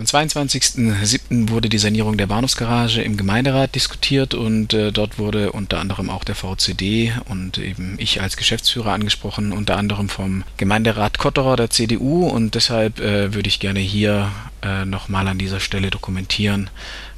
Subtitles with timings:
[0.00, 1.50] Am 22.07.
[1.50, 6.24] wurde die Sanierung der Bahnhofsgarage im Gemeinderat diskutiert und äh, dort wurde unter anderem auch
[6.24, 12.26] der VCD und eben ich als Geschäftsführer angesprochen, unter anderem vom Gemeinderat Kotterer der CDU
[12.26, 14.32] und deshalb äh, würde ich gerne hier
[14.62, 16.70] äh, nochmal an dieser Stelle dokumentieren,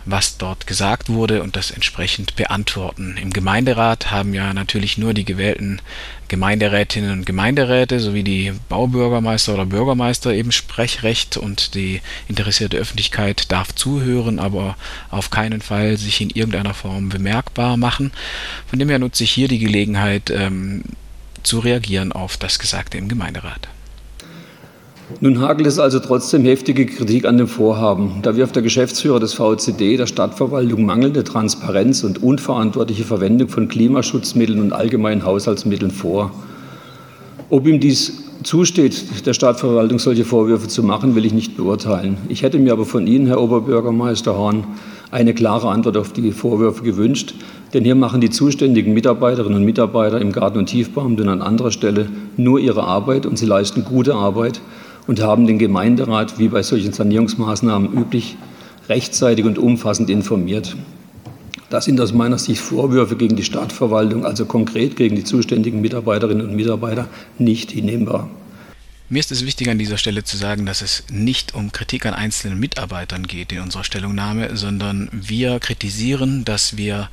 [0.05, 3.17] was dort gesagt wurde und das entsprechend beantworten.
[3.21, 5.81] Im Gemeinderat haben ja natürlich nur die gewählten
[6.29, 13.75] Gemeinderätinnen und Gemeinderäte sowie die Baubürgermeister oder Bürgermeister eben Sprechrecht und die interessierte Öffentlichkeit darf
[13.75, 14.77] zuhören, aber
[15.11, 18.13] auf keinen Fall sich in irgendeiner Form bemerkbar machen.
[18.67, 20.83] Von dem her nutze ich hier die Gelegenheit ähm,
[21.43, 23.69] zu reagieren auf das Gesagte im Gemeinderat.
[25.21, 28.21] Nun hagelt es also trotzdem heftige Kritik an dem Vorhaben.
[28.23, 34.61] Da wirft der Geschäftsführer des VCD der Stadtverwaltung mangelnde Transparenz und unverantwortliche Verwendung von Klimaschutzmitteln
[34.61, 36.33] und allgemeinen Haushaltsmitteln vor.
[37.51, 42.17] Ob ihm dies zusteht, der Stadtverwaltung solche Vorwürfe zu machen, will ich nicht beurteilen.
[42.29, 44.65] Ich hätte mir aber von Ihnen, Herr Oberbürgermeister Horn,
[45.11, 47.35] eine klare Antwort auf die Vorwürfe gewünscht,
[47.75, 51.71] denn hier machen die zuständigen Mitarbeiterinnen und Mitarbeiter im Garten- und Tiefbauamt und an anderer
[51.71, 54.61] Stelle nur ihre Arbeit und sie leisten gute Arbeit
[55.07, 58.37] und haben den Gemeinderat, wie bei solchen Sanierungsmaßnahmen üblich,
[58.89, 60.77] rechtzeitig und umfassend informiert.
[61.71, 66.47] Das sind aus meiner Sicht Vorwürfe gegen die Stadtverwaltung, also konkret gegen die zuständigen Mitarbeiterinnen
[66.47, 68.29] und Mitarbeiter, nicht hinnehmbar.
[69.09, 72.15] Mir ist es wichtig an dieser Stelle zu sagen, dass es nicht um Kritik an
[72.15, 77.09] einzelnen Mitarbeitern geht in unserer Stellungnahme, sondern wir kritisieren, dass wir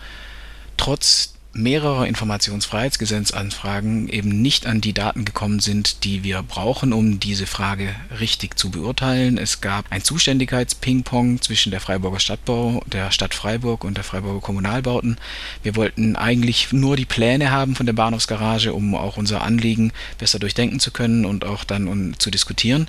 [0.78, 7.48] trotz mehrerer Informationsfreiheitsgesetzanfragen eben nicht an die Daten gekommen sind, die wir brauchen, um diese
[7.48, 9.40] Frage richtig zu beurteilen.
[9.40, 15.18] Es gab ein Zuständigkeitsping-Pong zwischen der Freiburger Stadtbau, der Stadt Freiburg und der Freiburger Kommunalbauten.
[15.64, 20.38] Wir wollten eigentlich nur die Pläne haben von der Bahnhofsgarage, um auch unser Anliegen besser
[20.38, 22.88] durchdenken zu können und auch dann um, zu diskutieren.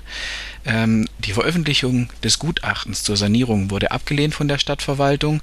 [0.65, 5.41] Ähm, die Veröffentlichung des Gutachtens zur Sanierung wurde abgelehnt von der Stadtverwaltung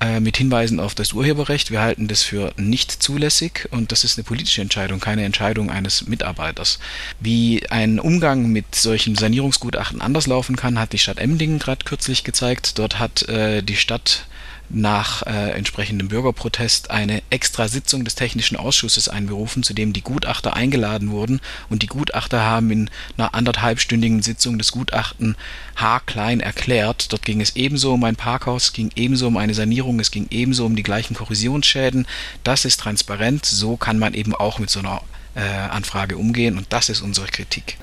[0.00, 1.70] äh, mit Hinweisen auf das Urheberrecht.
[1.70, 6.06] Wir halten das für nicht zulässig und das ist eine politische Entscheidung, keine Entscheidung eines
[6.06, 6.78] Mitarbeiters.
[7.20, 12.22] Wie ein Umgang mit solchen Sanierungsgutachten anders laufen kann, hat die Stadt Emdingen gerade kürzlich
[12.22, 12.78] gezeigt.
[12.78, 14.26] Dort hat äh, die Stadt
[14.70, 20.54] nach äh, entsprechendem Bürgerprotest eine extra Sitzung des Technischen Ausschusses einberufen, zu dem die Gutachter
[20.54, 21.40] eingeladen wurden.
[21.70, 25.36] Und die Gutachter haben in einer anderthalbstündigen Sitzung das Gutachten
[25.76, 27.12] haarklein erklärt.
[27.12, 30.26] Dort ging es ebenso um ein Parkhaus, es ging ebenso um eine Sanierung, es ging
[30.30, 32.06] ebenso um die gleichen Korrosionsschäden.
[32.44, 35.02] Das ist transparent, so kann man eben auch mit so einer
[35.34, 37.78] äh, Anfrage umgehen und das ist unsere Kritik.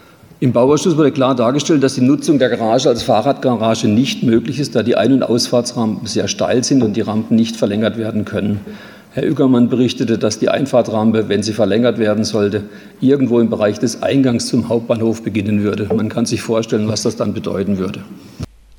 [0.46, 4.76] Im Bauausschuss wurde klar dargestellt, dass die Nutzung der Garage als Fahrradgarage nicht möglich ist,
[4.76, 8.60] da die Ein- und Ausfahrtsrampen sehr steil sind und die Rampen nicht verlängert werden können.
[9.10, 12.62] Herr Üggermann berichtete, dass die Einfahrtrampe, wenn sie verlängert werden sollte,
[13.02, 15.90] irgendwo im Bereich des Eingangs zum Hauptbahnhof beginnen würde.
[15.92, 18.02] Man kann sich vorstellen, was das dann bedeuten würde.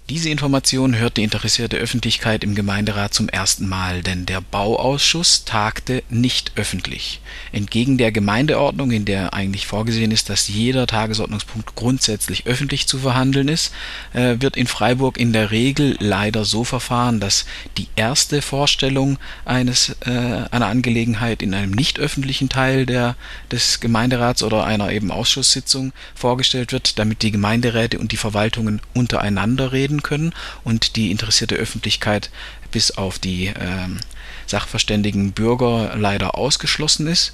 [0.09, 6.05] Diese Information hört die interessierte Öffentlichkeit im Gemeinderat zum ersten Mal, denn der Bauausschuss tagte
[6.09, 7.21] nicht öffentlich.
[7.51, 13.49] Entgegen der Gemeindeordnung, in der eigentlich vorgesehen ist, dass jeder Tagesordnungspunkt grundsätzlich öffentlich zu verhandeln
[13.49, 13.73] ist,
[14.13, 17.45] äh, wird in Freiburg in der Regel leider so verfahren, dass
[17.77, 20.11] die erste Vorstellung eines, äh,
[20.53, 23.17] einer Angelegenheit in einem nicht öffentlichen Teil der,
[23.51, 29.73] des Gemeinderats oder einer eben Ausschusssitzung vorgestellt wird, damit die Gemeinderäte und die Verwaltungen untereinander
[29.73, 30.33] reden werden können
[30.65, 32.31] und die interessierte Öffentlichkeit
[32.71, 33.99] bis auf die ähm,
[34.47, 37.33] sachverständigen Bürger leider ausgeschlossen ist.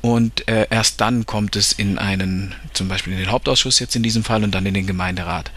[0.00, 4.02] Und äh, erst dann kommt es in einen, zum Beispiel in den Hauptausschuss jetzt in
[4.02, 5.52] diesem Fall und dann in den Gemeinderat.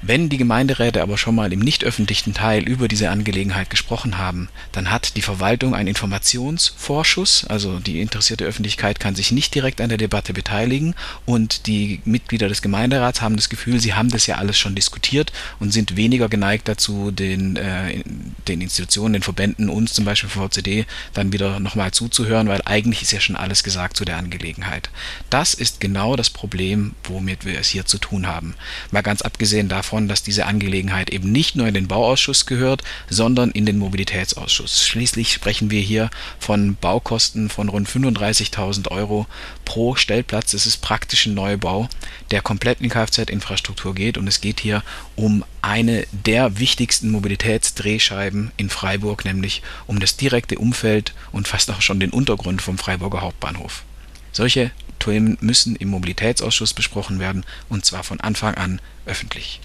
[0.00, 4.48] Wenn die Gemeinderäte aber schon mal im nicht öffentlichen Teil über diese Angelegenheit gesprochen haben,
[4.70, 9.88] dann hat die Verwaltung einen Informationsvorschuss, also die interessierte Öffentlichkeit kann sich nicht direkt an
[9.88, 10.94] der Debatte beteiligen
[11.26, 15.32] und die Mitglieder des Gemeinderats haben das Gefühl, sie haben das ja alles schon diskutiert
[15.58, 18.04] und sind weniger geneigt dazu, den, äh,
[18.46, 23.10] den Institutionen, den Verbänden, uns zum Beispiel VCD, dann wieder nochmal zuzuhören, weil eigentlich ist
[23.10, 24.90] ja schon alles gesagt zu der Angelegenheit.
[25.28, 28.54] Das ist genau das Problem, womit wir es hier zu tun haben.
[28.92, 32.82] Mal ganz abgesehen davon, davon, dass diese Angelegenheit eben nicht nur in den Bauausschuss gehört,
[33.08, 34.86] sondern in den Mobilitätsausschuss.
[34.86, 39.26] Schließlich sprechen wir hier von Baukosten von rund 35.000 Euro
[39.64, 40.52] pro Stellplatz.
[40.52, 41.88] Es ist praktisch ein Neubau,
[42.30, 44.82] der komplett in Kfz-Infrastruktur geht und es geht hier
[45.16, 51.80] um eine der wichtigsten Mobilitätsdrehscheiben in Freiburg, nämlich um das direkte Umfeld und fast auch
[51.80, 53.84] schon den Untergrund vom Freiburger Hauptbahnhof.
[54.32, 59.60] Solche Themen müssen im Mobilitätsausschuss besprochen werden und zwar von Anfang an öffentlich.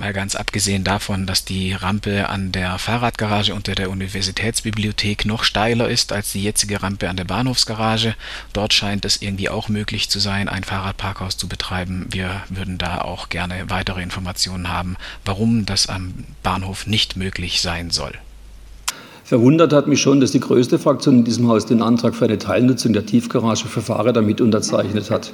[0.00, 5.90] Mal ganz abgesehen davon, dass die Rampe an der Fahrradgarage unter der Universitätsbibliothek noch steiler
[5.90, 8.14] ist als die jetzige Rampe an der Bahnhofsgarage.
[8.54, 12.06] Dort scheint es irgendwie auch möglich zu sein, ein Fahrradparkhaus zu betreiben.
[12.08, 17.90] Wir würden da auch gerne weitere Informationen haben, warum das am Bahnhof nicht möglich sein
[17.90, 18.18] soll.
[19.30, 22.38] Verwundert hat mich schon, dass die größte Fraktion in diesem Haus den Antrag für eine
[22.38, 25.32] Teilnutzung der Tiefgarage für Fahrräder mit unterzeichnet hat.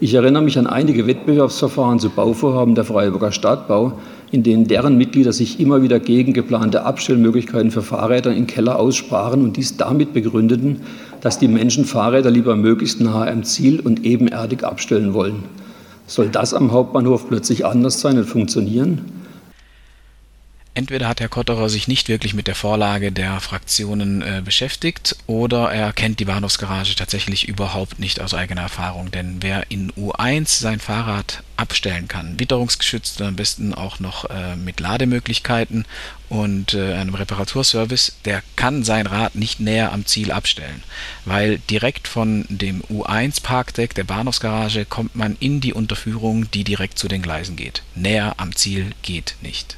[0.00, 3.94] Ich erinnere mich an einige Wettbewerbsverfahren zu Bauvorhaben der Freiburger Stadtbau,
[4.32, 9.40] in denen deren Mitglieder sich immer wieder gegen geplante Abstellmöglichkeiten für Fahrräder im Keller aussprachen
[9.40, 10.82] und dies damit begründeten,
[11.22, 15.44] dass die Menschen Fahrräder lieber möglichst nahe am Ziel und ebenerdig abstellen wollen.
[16.06, 19.21] Soll das am Hauptbahnhof plötzlich anders sein und funktionieren?
[20.74, 25.70] Entweder hat Herr Kotterer sich nicht wirklich mit der Vorlage der Fraktionen äh, beschäftigt oder
[25.70, 29.10] er kennt die Bahnhofsgarage tatsächlich überhaupt nicht aus eigener Erfahrung.
[29.10, 34.80] Denn wer in U1 sein Fahrrad abstellen kann, witterungsgeschützt am besten auch noch äh, mit
[34.80, 35.84] Lademöglichkeiten
[36.30, 40.82] und äh, einem Reparaturservice, der kann sein Rad nicht näher am Ziel abstellen,
[41.26, 46.98] weil direkt von dem U1 Parkdeck der Bahnhofsgarage kommt man in die Unterführung, die direkt
[46.98, 47.82] zu den Gleisen geht.
[47.94, 49.76] Näher am Ziel geht nicht.